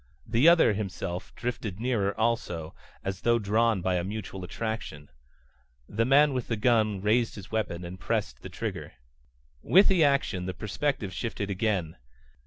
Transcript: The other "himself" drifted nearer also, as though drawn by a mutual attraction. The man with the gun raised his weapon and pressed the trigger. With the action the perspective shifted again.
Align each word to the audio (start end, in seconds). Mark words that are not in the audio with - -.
The 0.25 0.47
other 0.49 0.73
"himself" 0.73 1.31
drifted 1.35 1.79
nearer 1.79 2.19
also, 2.19 2.73
as 3.03 3.21
though 3.21 3.37
drawn 3.37 3.83
by 3.83 3.97
a 3.97 4.03
mutual 4.03 4.43
attraction. 4.43 5.11
The 5.87 6.05
man 6.05 6.33
with 6.33 6.47
the 6.47 6.55
gun 6.55 7.01
raised 7.01 7.35
his 7.35 7.51
weapon 7.51 7.85
and 7.85 7.99
pressed 7.99 8.41
the 8.41 8.49
trigger. 8.49 8.93
With 9.61 9.89
the 9.89 10.03
action 10.03 10.47
the 10.47 10.55
perspective 10.55 11.13
shifted 11.13 11.51
again. 11.51 11.97